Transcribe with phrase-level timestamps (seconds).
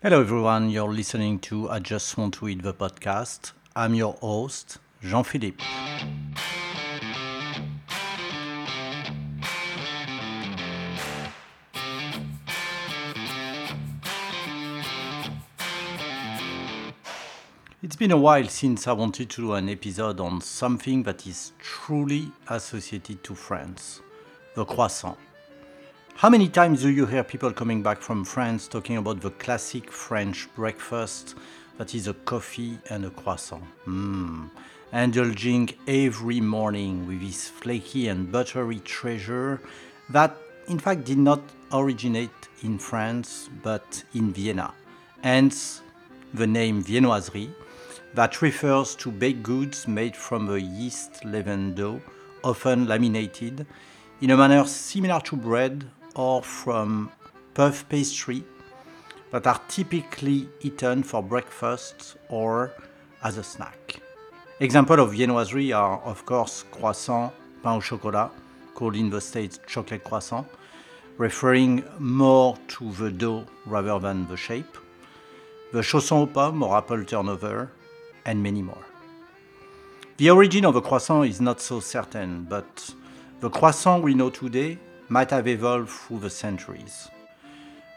[0.00, 0.70] Hello, everyone.
[0.70, 3.50] You're listening to I Just Want to Eat the podcast.
[3.74, 5.60] I'm your host, Jean Philippe.
[17.82, 21.54] It's been a while since I wanted to do an episode on something that is
[21.58, 24.00] truly associated to France
[24.54, 25.18] the croissant.
[26.18, 29.88] How many times do you hear people coming back from France talking about the classic
[29.92, 31.36] French breakfast
[31.76, 33.62] that is a coffee and a croissant?
[33.86, 34.50] Mmm.
[34.92, 39.60] Indulging every morning with this flaky and buttery treasure
[40.10, 41.40] that, in fact, did not
[41.72, 44.74] originate in France but in Vienna.
[45.22, 45.82] Hence
[46.34, 47.54] the name Viennoiserie
[48.14, 52.02] that refers to baked goods made from a yeast leavened dough,
[52.42, 53.64] often laminated,
[54.20, 57.10] in a manner similar to bread or from
[57.54, 58.42] puff pastry
[59.30, 62.72] that are typically eaten for breakfast or
[63.22, 64.02] as a snack.
[64.60, 68.30] Examples of viennoiserie are, of course, croissant, pain au chocolat,
[68.74, 70.44] called in the States chocolate croissant,
[71.18, 74.76] referring more to the dough rather than the shape,
[75.72, 77.70] the chausson aux pommes or apple turnover,
[78.24, 78.84] and many more.
[80.16, 82.92] The origin of the croissant is not so certain, but
[83.38, 84.78] the croissant we know today
[85.08, 87.08] might have evolved through the centuries.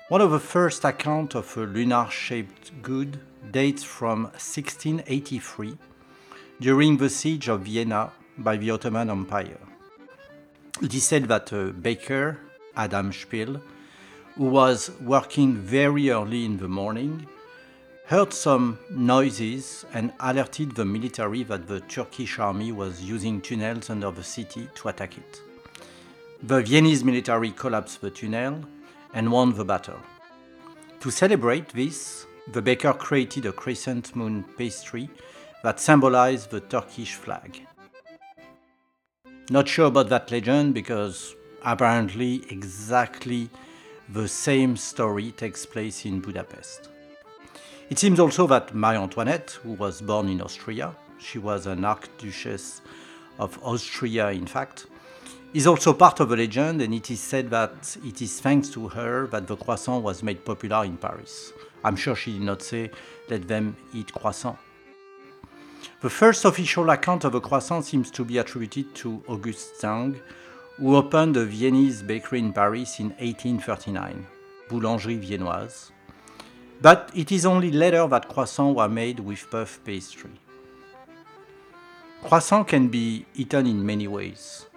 [0.07, 3.19] One of the first accounts of a lunar shaped good
[3.51, 5.77] dates from 1683
[6.59, 9.57] during the siege of Vienna by the Ottoman Empire.
[10.81, 12.39] It is said that a baker,
[12.75, 13.61] Adam Spiel,
[14.35, 17.27] who was working very early in the morning,
[18.05, 24.11] heard some noises and alerted the military that the Turkish army was using tunnels under
[24.11, 25.41] the city to attack it.
[26.43, 28.65] The Viennese military collapsed the tunnel
[29.13, 29.99] and won the battle.
[31.01, 35.07] To celebrate this, the baker created a crescent moon pastry
[35.61, 37.61] that symbolized the Turkish flag.
[39.51, 43.49] Not sure about that legend because apparently exactly
[44.09, 46.89] the same story takes place in Budapest.
[47.91, 52.81] It seems also that Marie Antoinette, who was born in Austria, she was an Archduchess
[53.37, 54.87] of Austria, in fact,
[55.53, 58.87] is also part of the legend, and it is said that it is thanks to
[58.87, 61.51] her that the croissant was made popular in Paris.
[61.83, 62.91] I'm sure she did not say,
[63.29, 64.57] let them eat croissant.
[66.01, 70.19] The first official account of a croissant seems to be attributed to Auguste Zang,
[70.77, 74.25] who opened a Viennese bakery in Paris in 1839,
[74.69, 75.91] Boulangerie Viennoise.
[76.81, 80.31] But it is only later that croissants were made with puff pastry.
[82.23, 84.67] Croissant can be eaten in many ways.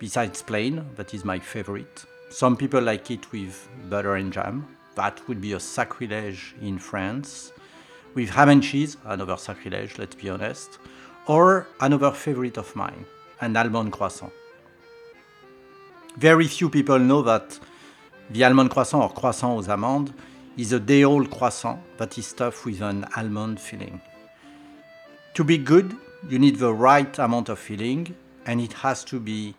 [0.00, 2.06] Besides plain, that is my favorite.
[2.30, 4.66] Some people like it with butter and jam.
[4.94, 7.52] That would be a sacrilege in France.
[8.14, 10.78] With ham and cheese, another sacrilege, let's be honest.
[11.26, 13.04] Or another favorite of mine,
[13.42, 14.32] an almond croissant.
[16.16, 17.58] Very few people know that
[18.30, 20.14] the almond croissant or croissant aux amandes
[20.56, 24.00] is a day old croissant that is stuffed with an almond filling.
[25.34, 25.94] To be good,
[26.26, 29.54] you need the right amount of filling and it has to be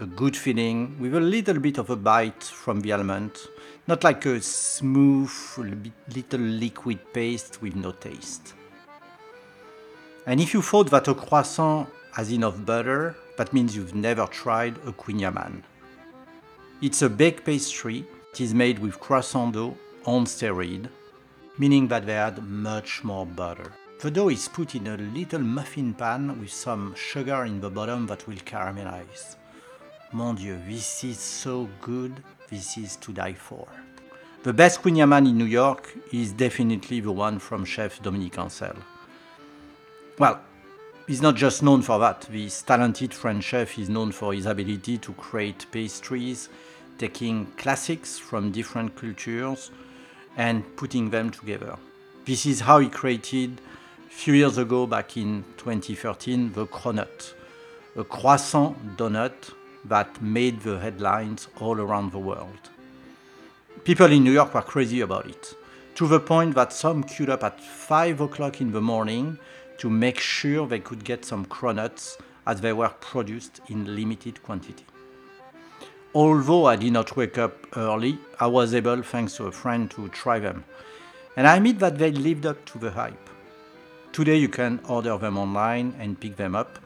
[0.00, 3.32] a good filling with a little bit of a bite from the almond,
[3.88, 5.30] not like a smooth
[6.14, 8.54] little liquid paste with no taste.
[10.24, 14.76] And if you thought that a croissant has enough butter, that means you've never tried
[14.86, 15.62] a kouign-amann.
[16.80, 18.04] It's a baked pastry.
[18.32, 20.88] It is made with croissant dough on steroid,
[21.58, 23.72] meaning that they add much more butter.
[24.00, 28.06] The dough is put in a little muffin pan with some sugar in the bottom
[28.06, 29.34] that will caramelize.
[30.10, 33.68] Mon Dieu, this is so good, this is to die for.
[34.42, 38.76] The best kouign-amann in New York is definitely the one from chef Dominique Ansel.
[40.18, 40.40] Well,
[41.06, 42.22] he's not just known for that.
[42.22, 46.48] This talented French chef is known for his ability to create pastries,
[46.96, 49.70] taking classics from different cultures
[50.38, 51.76] and putting them together.
[52.24, 53.60] This is how he created,
[54.06, 57.34] a few years ago, back in 2013, the Cronut,
[57.94, 59.52] a croissant donut
[59.84, 62.70] that made the headlines all around the world.
[63.84, 65.54] People in New York were crazy about it,
[65.94, 69.38] to the point that some queued up at 5 o'clock in the morning
[69.78, 74.84] to make sure they could get some cronuts as they were produced in limited quantity.
[76.14, 80.08] Although I did not wake up early, I was able, thanks to a friend, to
[80.08, 80.64] try them.
[81.36, 83.28] And I admit that they lived up to the hype.
[84.12, 86.78] Today you can order them online and pick them up.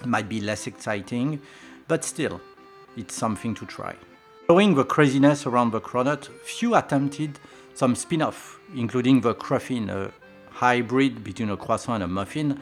[0.00, 1.40] It might be less exciting,
[1.90, 2.40] but still,
[2.96, 3.96] it's something to try.
[4.46, 7.32] Following the craziness around the cronut, few attempted
[7.74, 10.12] Some spin off, including the Cruffin, a
[10.50, 12.60] hybrid between a croissant and a muffin,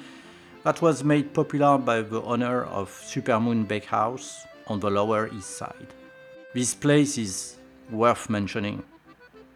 [0.63, 5.91] that was made popular by the owner of Supermoon Bakehouse on the Lower East Side.
[6.55, 7.57] This place is
[7.91, 8.83] worth mentioning.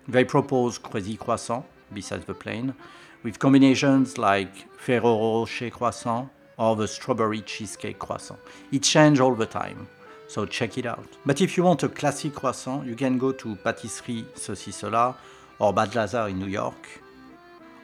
[0.09, 1.65] They propose crazy croissant,
[1.95, 2.75] besides the plain,
[3.23, 6.29] with combinations like Ferrero Rocher croissant
[6.62, 8.38] or the strawberry cheesecake croissant.
[8.70, 9.88] It changes all the time,
[10.29, 11.09] so check it out.
[11.26, 15.17] But if you want a classic croissant, you can go to Pâtisserie Ceci-Cela
[15.59, 16.87] or Balthazar in New York.